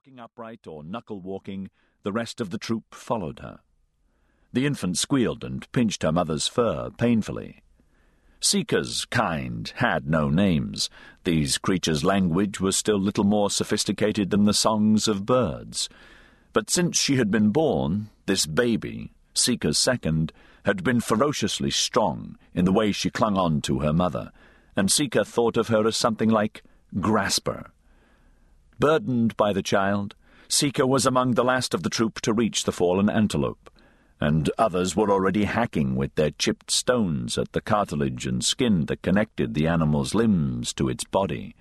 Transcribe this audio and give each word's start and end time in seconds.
walking 0.00 0.18
upright 0.18 0.66
or 0.66 0.82
knuckle 0.82 1.20
walking, 1.20 1.68
the 2.04 2.12
rest 2.12 2.40
of 2.40 2.48
the 2.48 2.56
troop 2.56 2.94
followed 2.94 3.40
her. 3.40 3.60
The 4.50 4.64
infant 4.64 4.96
squealed 4.96 5.44
and 5.44 5.70
pinched 5.72 6.02
her 6.02 6.10
mother's 6.10 6.48
fur 6.48 6.88
painfully. 6.96 7.62
Seeker's 8.40 9.04
kind 9.04 9.70
had 9.76 10.08
no 10.08 10.30
names. 10.30 10.88
These 11.24 11.58
creatures' 11.58 12.02
language 12.02 12.60
was 12.60 12.78
still 12.78 12.98
little 12.98 13.24
more 13.24 13.50
sophisticated 13.50 14.30
than 14.30 14.44
the 14.44 14.54
songs 14.54 15.06
of 15.06 15.26
birds. 15.26 15.90
But 16.54 16.70
since 16.70 16.98
she 16.98 17.16
had 17.16 17.30
been 17.30 17.50
born, 17.50 18.08
this 18.24 18.46
baby, 18.46 19.12
Seeker's 19.34 19.76
second, 19.76 20.32
had 20.64 20.82
been 20.82 21.00
ferociously 21.00 21.70
strong 21.70 22.38
in 22.54 22.64
the 22.64 22.72
way 22.72 22.90
she 22.90 23.10
clung 23.10 23.36
on 23.36 23.60
to 23.62 23.80
her 23.80 23.92
mother, 23.92 24.32
and 24.74 24.90
Seeker 24.90 25.24
thought 25.24 25.58
of 25.58 25.68
her 25.68 25.86
as 25.86 25.94
something 25.98 26.30
like 26.30 26.62
Grasper. 26.98 27.70
Burdened 28.80 29.36
by 29.36 29.52
the 29.52 29.62
child, 29.62 30.14
Seeker 30.48 30.86
was 30.86 31.04
among 31.04 31.34
the 31.34 31.44
last 31.44 31.74
of 31.74 31.82
the 31.82 31.90
troop 31.90 32.22
to 32.22 32.32
reach 32.32 32.64
the 32.64 32.72
fallen 32.72 33.10
antelope, 33.10 33.68
and 34.18 34.50
others 34.56 34.96
were 34.96 35.10
already 35.10 35.44
hacking 35.44 35.96
with 35.96 36.14
their 36.14 36.30
chipped 36.30 36.70
stones 36.70 37.36
at 37.36 37.52
the 37.52 37.60
cartilage 37.60 38.24
and 38.24 38.42
skin 38.42 38.86
that 38.86 39.02
connected 39.02 39.52
the 39.52 39.66
animal's 39.66 40.14
limbs 40.14 40.72
to 40.72 40.88
its 40.88 41.04
body. 41.04 41.54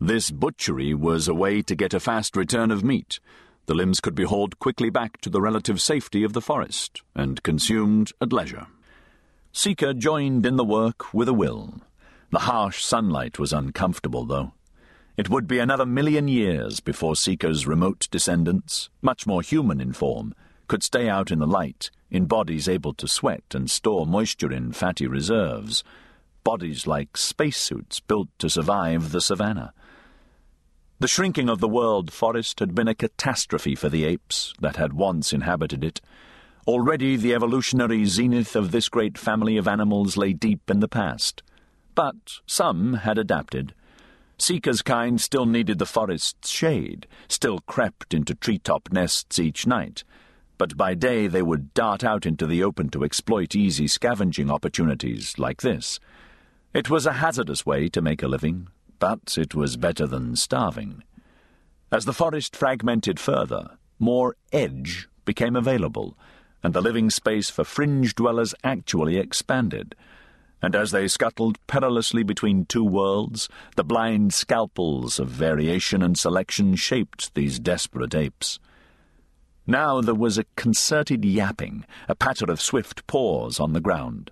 This 0.00 0.30
butchery 0.30 0.94
was 0.94 1.26
a 1.26 1.34
way 1.34 1.62
to 1.62 1.74
get 1.74 1.94
a 1.94 2.00
fast 2.00 2.36
return 2.36 2.70
of 2.70 2.84
meat. 2.84 3.18
The 3.66 3.74
limbs 3.74 3.98
could 3.98 4.14
be 4.14 4.22
hauled 4.22 4.60
quickly 4.60 4.88
back 4.88 5.20
to 5.22 5.30
the 5.30 5.40
relative 5.40 5.80
safety 5.80 6.22
of 6.22 6.32
the 6.32 6.40
forest 6.40 7.02
and 7.12 7.42
consumed 7.42 8.12
at 8.20 8.32
leisure. 8.32 8.68
Seeker 9.50 9.94
joined 9.94 10.46
in 10.46 10.54
the 10.54 10.64
work 10.64 11.12
with 11.12 11.28
a 11.28 11.34
will. 11.34 11.80
The 12.30 12.40
harsh 12.40 12.84
sunlight 12.84 13.40
was 13.40 13.52
uncomfortable, 13.52 14.24
though. 14.24 14.52
It 15.20 15.28
would 15.28 15.46
be 15.46 15.58
another 15.58 15.84
million 15.84 16.28
years 16.28 16.80
before 16.80 17.14
Seeker's 17.14 17.66
remote 17.66 18.08
descendants, 18.10 18.88
much 19.02 19.26
more 19.26 19.42
human 19.42 19.78
in 19.78 19.92
form, 19.92 20.34
could 20.66 20.82
stay 20.82 21.10
out 21.10 21.30
in 21.30 21.40
the 21.40 21.46
light 21.46 21.90
in 22.10 22.24
bodies 22.24 22.66
able 22.66 22.94
to 22.94 23.06
sweat 23.06 23.44
and 23.52 23.70
store 23.70 24.06
moisture 24.06 24.50
in 24.50 24.72
fatty 24.72 25.06
reserves, 25.06 25.84
bodies 26.42 26.86
like 26.86 27.18
spacesuits 27.18 28.00
built 28.00 28.30
to 28.38 28.48
survive 28.48 29.12
the 29.12 29.20
savannah. 29.20 29.74
The 31.00 31.08
shrinking 31.08 31.50
of 31.50 31.60
the 31.60 31.68
world 31.68 32.10
forest 32.10 32.58
had 32.60 32.74
been 32.74 32.88
a 32.88 32.94
catastrophe 32.94 33.74
for 33.74 33.90
the 33.90 34.06
apes 34.06 34.54
that 34.58 34.76
had 34.76 34.94
once 34.94 35.34
inhabited 35.34 35.84
it. 35.84 36.00
Already 36.66 37.16
the 37.16 37.34
evolutionary 37.34 38.06
zenith 38.06 38.56
of 38.56 38.70
this 38.70 38.88
great 38.88 39.18
family 39.18 39.58
of 39.58 39.68
animals 39.68 40.16
lay 40.16 40.32
deep 40.32 40.70
in 40.70 40.80
the 40.80 40.88
past. 40.88 41.42
But 41.94 42.38
some 42.46 42.94
had 42.94 43.18
adapted. 43.18 43.74
Seeker's 44.40 44.80
kind 44.82 45.20
still 45.20 45.44
needed 45.44 45.78
the 45.78 45.86
forest's 45.86 46.48
shade, 46.48 47.06
still 47.28 47.58
crept 47.60 48.14
into 48.14 48.34
treetop 48.34 48.90
nests 48.90 49.38
each 49.38 49.66
night, 49.66 50.02
but 50.56 50.76
by 50.76 50.94
day 50.94 51.26
they 51.26 51.42
would 51.42 51.74
dart 51.74 52.02
out 52.02 52.24
into 52.24 52.46
the 52.46 52.62
open 52.62 52.88
to 52.90 53.04
exploit 53.04 53.54
easy 53.54 53.86
scavenging 53.86 54.50
opportunities 54.50 55.38
like 55.38 55.62
this. 55.62 56.00
It 56.72 56.88
was 56.88 57.04
a 57.04 57.14
hazardous 57.14 57.66
way 57.66 57.88
to 57.88 58.00
make 58.00 58.22
a 58.22 58.28
living, 58.28 58.68
but 58.98 59.36
it 59.36 59.54
was 59.54 59.76
better 59.76 60.06
than 60.06 60.36
starving. 60.36 61.02
As 61.92 62.04
the 62.04 62.12
forest 62.12 62.56
fragmented 62.56 63.18
further, 63.18 63.78
more 63.98 64.36
edge 64.52 65.08
became 65.24 65.56
available, 65.56 66.16
and 66.62 66.72
the 66.72 66.80
living 66.80 67.10
space 67.10 67.50
for 67.50 67.64
fringe 67.64 68.14
dwellers 68.14 68.54
actually 68.64 69.18
expanded. 69.18 69.94
And 70.62 70.74
as 70.74 70.90
they 70.90 71.08
scuttled 71.08 71.58
perilously 71.66 72.22
between 72.22 72.66
two 72.66 72.84
worlds, 72.84 73.48
the 73.76 73.84
blind 73.84 74.34
scalpels 74.34 75.18
of 75.18 75.28
variation 75.28 76.02
and 76.02 76.18
selection 76.18 76.76
shaped 76.76 77.34
these 77.34 77.58
desperate 77.58 78.14
apes. 78.14 78.58
Now 79.66 80.00
there 80.00 80.14
was 80.14 80.36
a 80.36 80.46
concerted 80.56 81.24
yapping, 81.24 81.84
a 82.08 82.14
patter 82.14 82.50
of 82.50 82.60
swift 82.60 83.06
paws 83.06 83.58
on 83.58 83.72
the 83.72 83.80
ground. 83.80 84.30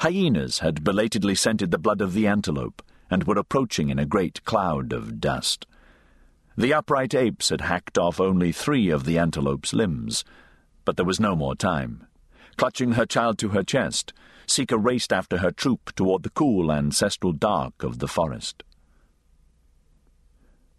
Hyenas 0.00 0.60
had 0.60 0.84
belatedly 0.84 1.34
scented 1.34 1.70
the 1.70 1.78
blood 1.78 2.00
of 2.00 2.12
the 2.12 2.26
antelope 2.26 2.82
and 3.10 3.24
were 3.24 3.38
approaching 3.38 3.90
in 3.90 3.98
a 3.98 4.06
great 4.06 4.44
cloud 4.44 4.92
of 4.92 5.20
dust. 5.20 5.66
The 6.56 6.72
upright 6.74 7.14
apes 7.14 7.50
had 7.50 7.60
hacked 7.60 7.98
off 7.98 8.20
only 8.20 8.52
three 8.52 8.90
of 8.90 9.04
the 9.04 9.18
antelope's 9.18 9.72
limbs, 9.72 10.24
but 10.84 10.96
there 10.96 11.06
was 11.06 11.20
no 11.20 11.36
more 11.36 11.54
time. 11.54 12.07
Clutching 12.58 12.92
her 12.92 13.06
child 13.06 13.38
to 13.38 13.50
her 13.50 13.62
chest, 13.62 14.12
Seeker 14.46 14.76
raced 14.76 15.12
after 15.12 15.38
her 15.38 15.52
troop 15.52 15.92
toward 15.94 16.24
the 16.24 16.30
cool 16.30 16.72
ancestral 16.72 17.32
dark 17.32 17.84
of 17.84 18.00
the 18.00 18.08
forest. 18.08 18.64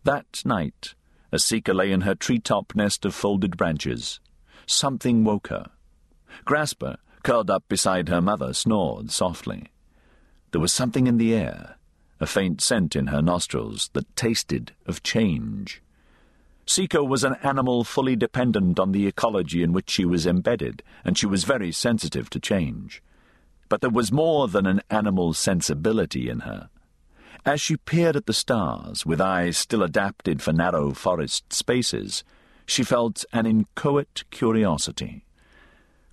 That 0.04 0.42
night, 0.44 0.94
as 1.32 1.46
Seeker 1.46 1.74
lay 1.74 1.92
in 1.94 2.02
her 2.02 2.16
tree-top 2.16 2.76
nest 2.76 3.06
of 3.06 3.16
folded 3.16 3.56
branches, 3.56 4.20
something 4.66 5.24
woke 5.24 5.48
her. 5.48 5.72
Grasper, 6.44 6.98
curled 7.24 7.50
up 7.50 7.64
beside 7.70 8.10
her 8.10 8.22
mother, 8.22 8.54
snored 8.54 9.10
softly. 9.10 9.68
There 10.52 10.62
was 10.62 10.74
something 10.74 11.08
in 11.08 11.18
the 11.18 11.34
air, 11.34 11.78
a 12.20 12.28
faint 12.28 12.60
scent 12.60 12.94
in 12.94 13.08
her 13.08 13.22
nostrils 13.22 13.90
that 13.94 14.16
tasted 14.18 14.74
of 14.86 15.02
change. 15.02 15.82
Seeker 16.70 17.04
was 17.04 17.24
an 17.24 17.36
animal 17.42 17.84
fully 17.84 18.16
dependent 18.16 18.80
on 18.80 18.92
the 18.92 19.08
ecology 19.08 19.64
in 19.64 19.74
which 19.74 19.90
she 19.90 20.06
was 20.06 20.28
embedded, 20.28 20.84
and 21.04 21.18
she 21.18 21.26
was 21.26 21.44
very 21.44 21.72
sensitive 21.72 22.30
to 22.30 22.40
change. 22.40 23.02
But 23.70 23.82
there 23.82 23.90
was 23.90 24.12
more 24.12 24.48
than 24.48 24.68
an 24.68 24.82
animal 24.88 25.34
sensibility 25.34 26.30
in 26.30 26.42
her. 26.42 26.70
As 27.44 27.60
she 27.60 27.76
peered 27.76 28.16
at 28.16 28.28
the 28.28 28.34
stars, 28.34 29.04
with 29.04 29.20
eyes 29.20 29.58
still 29.58 29.82
adapted 29.82 30.44
for 30.44 30.54
narrow 30.54 30.94
forest 30.94 31.52
spaces, 31.52 32.24
she 32.68 32.84
felt 32.84 33.26
an 33.34 33.48
inchoate 33.48 34.26
curiosity. 34.30 35.26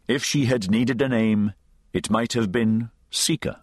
If 0.09 0.25
she 0.25 0.47
had 0.47 0.71
needed 0.71 1.03
a 1.03 1.09
name, 1.11 1.53
it 1.93 2.09
might 2.09 2.33
have 2.33 2.51
been 2.51 2.89
Seeker. 3.11 3.61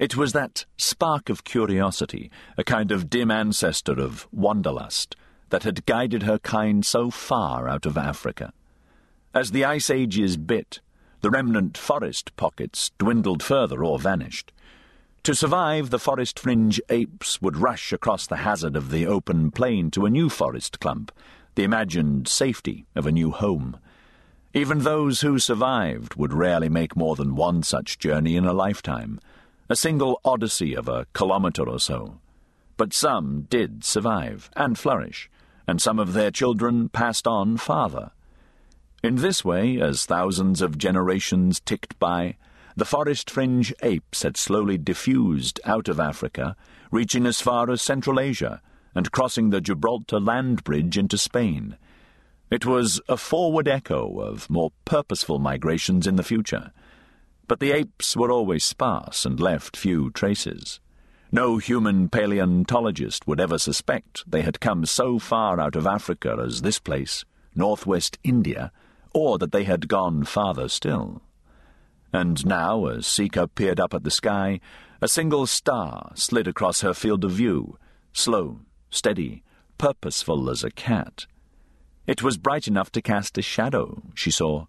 It 0.00 0.16
was 0.16 0.32
that 0.32 0.66
spark 0.76 1.30
of 1.30 1.44
curiosity, 1.44 2.28
a 2.58 2.64
kind 2.64 2.90
of 2.90 3.08
dim 3.08 3.30
ancestor 3.30 4.00
of 4.00 4.26
wanderlust, 4.32 5.14
that 5.50 5.64
had 5.64 5.86
guided 5.86 6.22
her 6.22 6.38
kind 6.38 6.84
so 6.84 7.10
far 7.10 7.68
out 7.68 7.86
of 7.86 7.98
Africa. 7.98 8.52
As 9.34 9.50
the 9.50 9.64
ice 9.64 9.90
ages 9.90 10.36
bit, 10.36 10.80
the 11.20 11.30
remnant 11.30 11.76
forest 11.76 12.34
pockets 12.36 12.90
dwindled 12.98 13.42
further 13.42 13.84
or 13.84 13.98
vanished. 13.98 14.52
To 15.24 15.34
survive, 15.34 15.90
the 15.90 15.98
forest 15.98 16.38
fringe 16.38 16.80
apes 16.88 17.42
would 17.42 17.58
rush 17.58 17.92
across 17.92 18.26
the 18.26 18.38
hazard 18.38 18.74
of 18.74 18.90
the 18.90 19.06
open 19.06 19.50
plain 19.50 19.90
to 19.90 20.06
a 20.06 20.10
new 20.10 20.30
forest 20.30 20.80
clump, 20.80 21.12
the 21.56 21.64
imagined 21.64 22.26
safety 22.26 22.86
of 22.96 23.06
a 23.06 23.12
new 23.12 23.30
home. 23.30 23.76
Even 24.54 24.78
those 24.78 25.20
who 25.20 25.38
survived 25.38 26.14
would 26.14 26.32
rarely 26.32 26.68
make 26.68 26.96
more 26.96 27.16
than 27.16 27.36
one 27.36 27.62
such 27.62 27.98
journey 27.98 28.34
in 28.34 28.46
a 28.46 28.54
lifetime, 28.54 29.20
a 29.68 29.76
single 29.76 30.20
odyssey 30.24 30.74
of 30.74 30.88
a 30.88 31.06
kilometre 31.12 31.68
or 31.68 31.78
so. 31.78 32.18
But 32.76 32.94
some 32.94 33.42
did 33.50 33.84
survive 33.84 34.50
and 34.56 34.78
flourish, 34.78 35.30
and 35.70 35.80
some 35.80 36.00
of 36.00 36.14
their 36.14 36.32
children 36.32 36.88
passed 36.88 37.28
on 37.28 37.56
farther. 37.56 38.10
In 39.04 39.14
this 39.14 39.44
way, 39.44 39.80
as 39.80 40.04
thousands 40.04 40.60
of 40.60 40.76
generations 40.76 41.60
ticked 41.60 41.96
by, 42.00 42.34
the 42.74 42.84
forest 42.84 43.30
fringe 43.30 43.72
apes 43.80 44.24
had 44.24 44.36
slowly 44.36 44.76
diffused 44.78 45.60
out 45.64 45.86
of 45.88 46.00
Africa, 46.00 46.56
reaching 46.90 47.24
as 47.24 47.40
far 47.40 47.70
as 47.70 47.80
Central 47.82 48.18
Asia 48.18 48.60
and 48.96 49.12
crossing 49.12 49.50
the 49.50 49.60
Gibraltar 49.60 50.18
land 50.18 50.64
bridge 50.64 50.98
into 50.98 51.16
Spain. 51.16 51.76
It 52.50 52.66
was 52.66 53.00
a 53.08 53.16
forward 53.16 53.68
echo 53.68 54.18
of 54.18 54.50
more 54.50 54.72
purposeful 54.84 55.38
migrations 55.38 56.04
in 56.04 56.16
the 56.16 56.24
future. 56.24 56.72
But 57.46 57.60
the 57.60 57.70
apes 57.70 58.16
were 58.16 58.32
always 58.32 58.64
sparse 58.64 59.24
and 59.24 59.38
left 59.38 59.76
few 59.76 60.10
traces. 60.10 60.80
No 61.32 61.58
human 61.58 62.08
paleontologist 62.08 63.28
would 63.28 63.38
ever 63.38 63.56
suspect 63.56 64.24
they 64.26 64.42
had 64.42 64.58
come 64.58 64.84
so 64.84 65.20
far 65.20 65.60
out 65.60 65.76
of 65.76 65.86
Africa 65.86 66.36
as 66.44 66.62
this 66.62 66.80
place, 66.80 67.24
northwest 67.54 68.18
India, 68.24 68.72
or 69.14 69.38
that 69.38 69.52
they 69.52 69.62
had 69.62 69.86
gone 69.86 70.24
farther 70.24 70.68
still. 70.68 71.22
And 72.12 72.44
now, 72.44 72.86
as 72.86 73.06
Seeker 73.06 73.46
peered 73.46 73.78
up 73.78 73.94
at 73.94 74.02
the 74.02 74.10
sky, 74.10 74.58
a 75.00 75.06
single 75.06 75.46
star 75.46 76.10
slid 76.16 76.48
across 76.48 76.80
her 76.80 76.94
field 76.94 77.24
of 77.24 77.30
view, 77.30 77.78
slow, 78.12 78.60
steady, 78.90 79.44
purposeful 79.78 80.50
as 80.50 80.64
a 80.64 80.70
cat. 80.70 81.26
It 82.08 82.24
was 82.24 82.38
bright 82.38 82.66
enough 82.66 82.90
to 82.92 83.00
cast 83.00 83.38
a 83.38 83.42
shadow, 83.42 84.02
she 84.14 84.32
saw. 84.32 84.66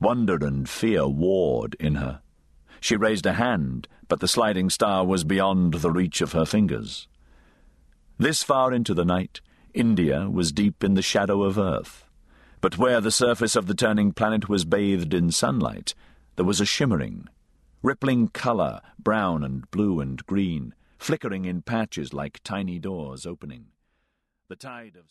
Wonder 0.00 0.44
and 0.44 0.68
fear 0.68 1.06
warred 1.06 1.76
in 1.78 1.94
her. 1.94 2.22
She 2.80 2.96
raised 2.96 3.26
a 3.26 3.34
hand, 3.34 3.88
but 4.08 4.20
the 4.20 4.28
sliding 4.28 4.70
star 4.70 5.04
was 5.04 5.24
beyond 5.24 5.74
the 5.74 5.90
reach 5.90 6.20
of 6.20 6.32
her 6.32 6.44
fingers. 6.44 7.08
This 8.18 8.42
far 8.42 8.72
into 8.72 8.94
the 8.94 9.04
night, 9.04 9.40
India 9.74 10.30
was 10.30 10.52
deep 10.52 10.82
in 10.82 10.94
the 10.94 11.02
shadow 11.02 11.42
of 11.42 11.58
Earth. 11.58 12.04
But 12.62 12.78
where 12.78 13.00
the 13.00 13.10
surface 13.10 13.54
of 13.54 13.66
the 13.66 13.74
turning 13.74 14.12
planet 14.12 14.48
was 14.48 14.64
bathed 14.64 15.12
in 15.12 15.30
sunlight, 15.30 15.94
there 16.36 16.46
was 16.46 16.60
a 16.60 16.66
shimmering, 16.66 17.28
rippling 17.82 18.28
colour, 18.28 18.80
brown 18.98 19.44
and 19.44 19.70
blue 19.70 20.00
and 20.00 20.24
green, 20.26 20.74
flickering 20.98 21.44
in 21.44 21.60
patches 21.62 22.14
like 22.14 22.40
tiny 22.42 22.78
doors 22.78 23.26
opening. 23.26 23.66
The 24.48 24.56
tide 24.56 24.96
of 24.96 25.04